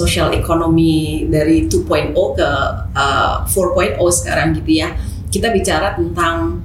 [0.00, 2.50] social economy dari 2.0 ke
[2.96, 4.96] uh, 4.0 sekarang gitu ya.
[5.28, 6.64] Kita bicara tentang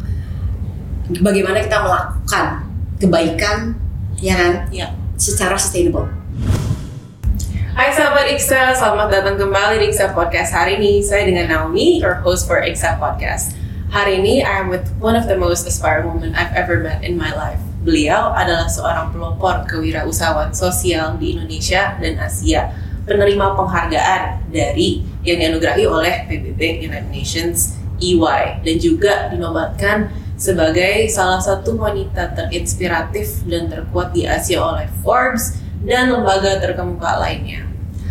[1.19, 2.47] bagaimana kita melakukan
[2.97, 3.75] kebaikan
[4.23, 4.95] ya kan Ya.
[5.19, 6.07] secara sustainable.
[7.75, 11.03] Hai sahabat Iksa, selamat datang kembali di Iksa Podcast hari ini.
[11.03, 13.51] Saya dengan Naomi, your host for Iksa Podcast.
[13.91, 17.19] Hari ini I am with one of the most aspiring women I've ever met in
[17.19, 17.59] my life.
[17.83, 22.71] Beliau adalah seorang pelopor kewirausahaan sosial di Indonesia dan Asia,
[23.05, 31.39] penerima penghargaan dari yang dianugerahi oleh PBB United Nations EY dan juga dinobatkan sebagai salah
[31.39, 35.55] satu wanita terinspiratif dan terkuat di Asia oleh Forbes
[35.85, 37.63] dan lembaga terkemuka lainnya.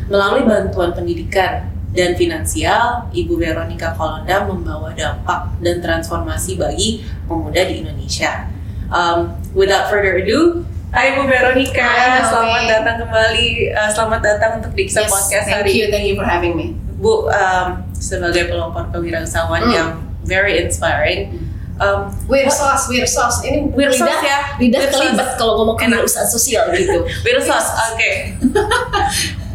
[0.08, 7.84] Melalui bantuan pendidikan dan finansial, Ibu Veronica Kolonda membawa dampak dan transformasi bagi pemuda di
[7.84, 8.50] Indonesia.
[8.90, 14.72] Um, without further ado, Hai Bu Veronica, Hai, selamat datang kembali, uh, selamat datang untuk
[14.72, 15.90] Diksa Podcast thank hari you, ini.
[15.90, 16.78] thank you for having me.
[16.96, 19.74] Bu, um, sebagai pelopor kewirausahaan Hmm.
[19.74, 19.88] yang
[20.22, 21.34] very inspiring,
[21.76, 23.42] um, Weird sauce, weird sauce.
[23.42, 24.38] Ini Weird lidah, sauce ya?
[24.56, 25.36] lidah Weird kelibet sauce.
[25.36, 27.02] kalau ngomong kewirausahaan sosial gitu.
[27.26, 28.10] Wirsos, oke.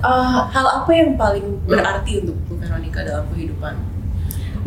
[0.03, 3.73] Uh, hal apa yang paling berarti untuk Bu Veronica dalam kehidupan?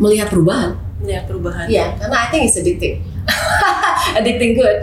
[0.01, 0.73] Melihat perubahan.
[0.97, 1.69] Melihat perubahan.
[1.69, 3.05] Iya, karena I think it's addicting.
[4.17, 4.81] addicting good.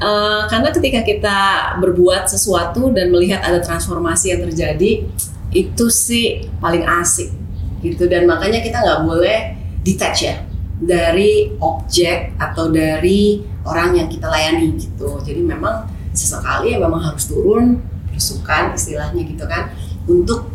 [0.00, 1.38] Uh, karena ketika kita
[1.78, 5.06] berbuat sesuatu dan melihat ada transformasi yang terjadi,
[5.52, 7.28] itu sih paling asik
[7.84, 8.08] gitu.
[8.08, 9.38] Dan makanya kita nggak boleh
[9.84, 10.36] detach ya
[10.82, 15.20] dari objek atau dari orang yang kita layani gitu.
[15.22, 17.80] Jadi memang sesekali ya memang harus turun
[18.12, 19.72] berusukan istilahnya gitu kan
[20.04, 20.52] untuk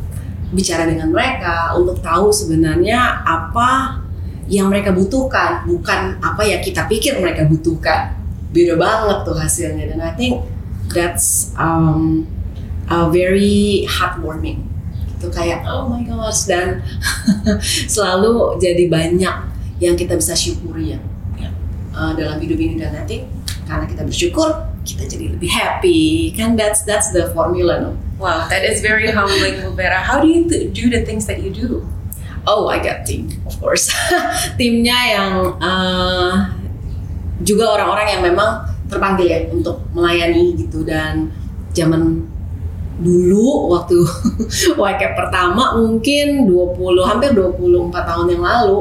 [0.54, 4.00] bicara dengan mereka untuk tahu sebenarnya apa
[4.48, 8.16] yang mereka butuhkan bukan apa yang kita pikir mereka butuhkan
[8.56, 10.44] beda banget tuh hasilnya dan I think
[10.92, 12.24] that's um,
[12.88, 14.64] a very heartwarming
[15.18, 16.80] itu kayak oh my gosh dan
[17.94, 19.36] selalu jadi banyak
[19.84, 21.00] yang kita bisa syukuri ya
[21.38, 21.54] Ya.
[21.94, 23.28] uh, dalam hidup ini dan nanti
[23.70, 24.50] karena kita bersyukur
[24.88, 29.62] kita jadi lebih happy kan that's that's the formula no Wow, that is very humbling,
[29.78, 30.02] Vera.
[30.02, 31.86] How do you do the things that you do?
[32.48, 33.92] Oh, I got team, of course.
[34.60, 36.48] Timnya yang uh,
[37.44, 41.28] juga orang-orang yang memang terpanggil ya untuk melayani gitu dan
[41.76, 42.24] zaman
[43.04, 44.00] dulu waktu
[44.80, 48.80] YCAP pertama mungkin 20 hampir 24 tahun yang lalu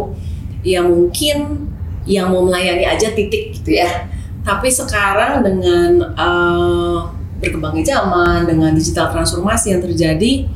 [0.65, 1.69] ya mungkin
[2.07, 4.07] yang mau melayani aja titik gitu ya.
[4.47, 7.11] Tapi sekarang dengan uh,
[7.43, 10.47] berkembangnya zaman dengan digital transformasi yang terjadi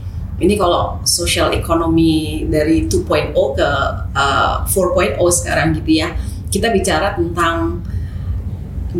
[0.41, 3.71] ini kalau social economy dari 2.0 ke
[4.17, 6.17] uh, 4.0 sekarang gitu ya
[6.51, 7.85] kita bicara tentang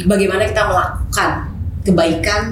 [0.07, 1.33] bagaimana kita melakukan
[1.83, 2.43] kebaikan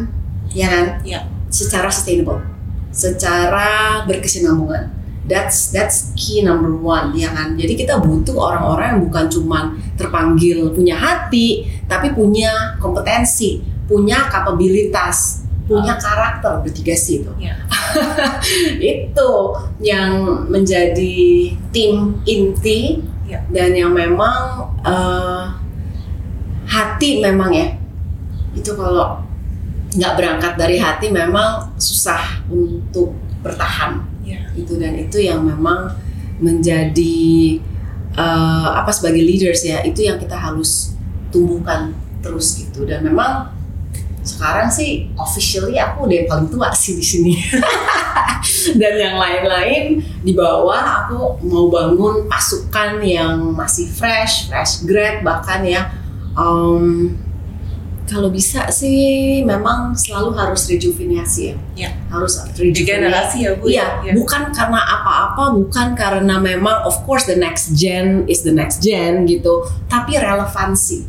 [0.51, 0.87] ya kan?
[1.05, 1.21] Ya.
[1.49, 2.45] secara sustainable
[2.93, 4.93] secara berkesinambungan.
[5.29, 7.57] That's that's key number one ya kan?
[7.57, 9.65] Jadi kita butuh orang-orang yang bukan cuman
[9.97, 17.55] terpanggil punya hati tapi punya kompetensi punya kapabilitas punya karakter bertiga sih itu Ya.
[18.81, 19.31] itu
[19.85, 23.45] yang menjadi tim inti Ya.
[23.53, 25.45] dan yang memang eh,
[26.65, 27.77] hati memang ya
[28.57, 29.21] itu kalau
[29.93, 33.13] nggak berangkat dari hati memang susah untuk
[33.45, 34.41] bertahan Ya.
[34.57, 35.93] itu dan itu yang memang
[36.41, 37.61] menjadi
[38.17, 40.97] eh, apa sebagai leaders ya itu yang kita harus
[41.29, 41.93] tumbuhkan
[42.25, 43.58] terus gitu dan memang
[44.29, 47.35] sekarang sih officially aku udah yang paling tua sih di sini
[48.81, 55.65] dan yang lain-lain di bawah aku mau bangun pasukan yang masih fresh fresh grad bahkan
[55.65, 55.89] ya
[56.37, 57.17] um,
[58.09, 61.91] kalau bisa sih memang selalu harus rejuvenasi ya, Ya.
[62.09, 63.69] harus Di rejuvenasi ya, Bu.
[63.69, 64.13] Iya, Ya.
[64.17, 69.29] bukan karena apa-apa, bukan karena memang of course the next gen is the next gen
[69.29, 69.61] gitu,
[69.93, 71.05] tapi relevansi.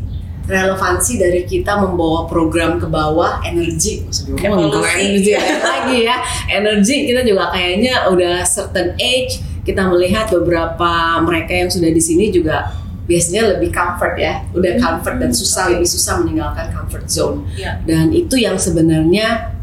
[0.49, 5.05] Relevansi dari kita membawa program ke bawah energi, maksudnya ngomong kalau Evolusi.
[5.05, 6.17] energi lagi ya.
[6.49, 12.33] Energi kita juga kayaknya udah certain age, kita melihat beberapa mereka yang sudah di sini
[12.33, 12.73] juga
[13.05, 17.45] biasanya lebih comfort ya, udah comfort dan susah lebih susah meninggalkan comfort zone.
[17.53, 17.77] Ya.
[17.85, 19.53] Dan itu yang sebenarnya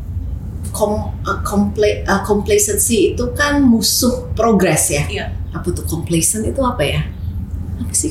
[0.70, 5.02] kom, uh, uh, complacency itu kan musuh progress ya.
[5.10, 5.26] Iya.
[5.50, 7.02] Apa tuh complacent itu apa ya?
[7.76, 8.08] Apa sih?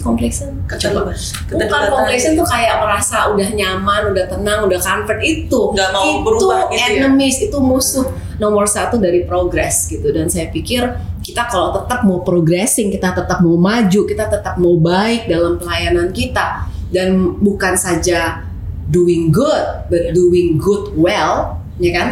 [0.69, 1.09] Coba.
[1.49, 1.57] Keterlibatan.
[1.65, 5.61] Bukan complacent tuh kayak merasa udah nyaman, udah tenang, udah comfort itu.
[5.73, 6.85] Nggak mau itu berubah gitu ya?
[7.01, 8.05] enemies, itu musuh
[8.37, 10.13] nomor satu dari progress gitu.
[10.13, 10.85] Dan saya pikir
[11.25, 16.13] kita kalau tetap mau progressing, kita tetap mau maju, kita tetap mau baik dalam pelayanan
[16.13, 18.45] kita dan bukan saja
[18.85, 20.13] doing good, but Iya.
[20.13, 22.09] doing good well, ya kan?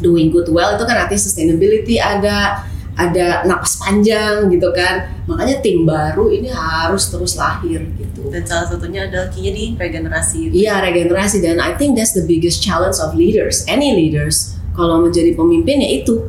[0.00, 5.08] doing good well itu kan artinya sustainability ada ada napas panjang gitu kan.
[5.24, 8.28] Makanya tim baru ini harus terus lahir gitu.
[8.28, 10.52] Dan salah satunya adalah key di regenerasi.
[10.52, 11.40] Iya regenerasi.
[11.40, 15.90] Dan I think that's the biggest challenge of leaders, any leaders kalau menjadi pemimpin ya
[16.04, 16.28] itu.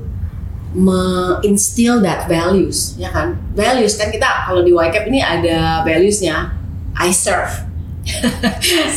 [0.74, 3.38] Menginstill that values, ya kan?
[3.54, 6.50] Values kan kita kalau di YCAP ini ada valuesnya.
[6.98, 7.50] I serve,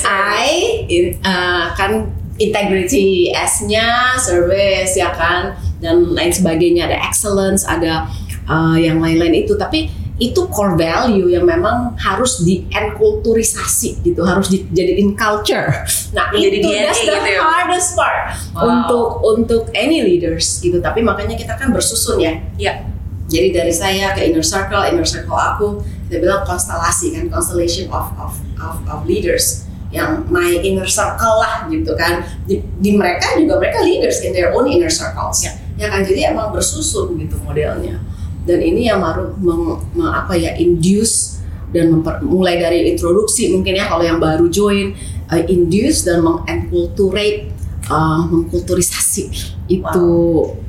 [0.05, 8.09] I in- uh, kan integrity S-nya service ya kan dan lain sebagainya ada excellence ada
[8.45, 14.49] uh, yang lain-lain itu tapi itu core value yang memang harus di enkulturisasi gitu harus
[14.49, 15.85] dijadiin culture
[16.17, 17.41] nah Jadi itu DNA that's the gitu ya?
[17.43, 18.17] hardest part
[18.57, 18.65] Wow.
[18.65, 22.89] untuk untuk any leaders gitu tapi makanya kita kan bersusun ya Ya.
[23.29, 28.09] jadi dari saya ke inner circle, inner circle aku kita bilang konstelasi kan, constellation of
[28.17, 32.23] of of, of leaders yang my inner circle lah gitu kan.
[32.47, 35.43] Di, di mereka juga mereka leaders in their own inner circles.
[35.43, 35.59] Ya.
[35.77, 38.01] Ya kan jadi emang bersusun gitu modelnya.
[38.47, 41.43] Dan ini yang baru meng, apa ya induce
[41.75, 44.95] dan memper- mulai dari introduksi mungkin ya kalau yang baru join
[45.29, 47.51] uh, induce dan mengenculturate
[47.91, 50.11] uh, mengkulturisasi itu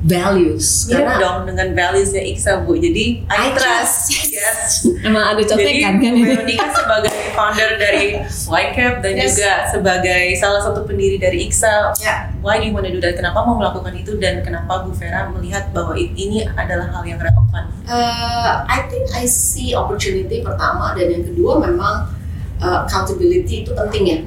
[0.02, 2.74] values Mirip karena dong dengan valuesnya Iksa Bu.
[2.74, 4.10] Jadi I, I trust.
[4.10, 4.26] trust.
[4.38, 4.86] Yes.
[5.02, 6.22] Emang ada Jadi contekan kan ini?
[6.22, 9.34] Veronica sebagai founder dari YCAP dan Yes.
[9.34, 12.30] juga sebagai salah satu pendiri dari Iksa, Ya.
[12.38, 13.18] why do you want to do that?
[13.18, 17.64] Kenapa mau melakukan itu dan kenapa Bu Vera melihat bahwa ini adalah hal yang relevan?
[17.82, 22.14] Uh, I think I see opportunity pertama dan yang kedua memang
[22.62, 24.18] uh, accountability itu penting ya,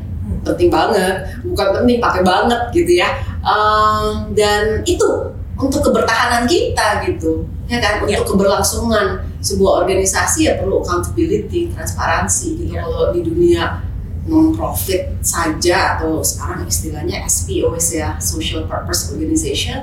[0.44, 1.40] penting banget.
[1.48, 3.16] Bukan penting, pakai banget gitu ya.
[3.42, 8.06] Um, dan itu untuk kebertahanan kita gitu, ya kan?
[8.06, 8.22] Untuk Ya.
[8.26, 12.78] keberlangsungan sebuah organisasi ya perlu accountability, transparansi gitu.
[12.78, 12.86] Ya.
[12.86, 13.82] Kalau di dunia
[14.30, 19.82] non profit saja atau sekarang istilahnya SPOs ya, social purpose organization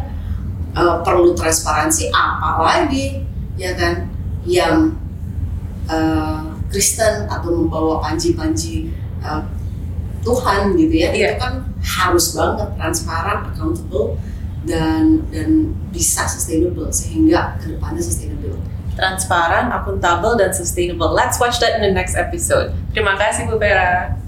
[0.79, 3.27] uh, perlu transparansi apalagi
[3.59, 4.07] ya kan
[4.47, 4.95] yang
[5.91, 8.95] uh, Kristen atau membawa panji-panji
[9.25, 9.43] uh,
[10.23, 11.35] Tuhan gitu ya Iya.
[11.35, 14.19] itu kan harus banget transparan, accountable
[14.67, 18.59] dan dan bisa sustainable sehingga ke depannya sustainable.
[18.99, 21.15] Transparan, akuntabel, dan sustainable.
[21.15, 22.75] Let's watch that in the next episode.
[22.91, 24.19] Terima kasih Bu Vera.